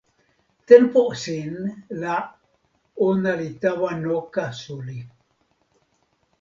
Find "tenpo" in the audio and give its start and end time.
0.69-1.03